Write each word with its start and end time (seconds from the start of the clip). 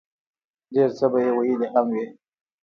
ډېر 0.73 0.89
څۀ 0.97 1.05
به 1.11 1.19
ئې 1.25 1.31
ويلي 1.37 1.67
هم 1.73 1.87
وي 1.93 2.05